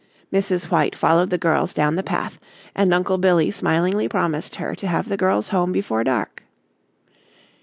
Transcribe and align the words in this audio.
Mrs. 0.33 0.71
White 0.71 0.95
followed 0.95 1.29
the 1.29 1.37
girls 1.37 1.75
down 1.75 1.95
the 1.95 2.01
path 2.01 2.39
and 2.75 2.91
Uncle 2.91 3.19
Billy 3.19 3.51
smilingly 3.51 4.07
promised 4.07 4.55
her 4.55 4.73
to 4.73 4.87
have 4.87 5.09
the 5.09 5.15
girls 5.15 5.49
home 5.49 5.71
before 5.71 6.03
dark. 6.03 6.41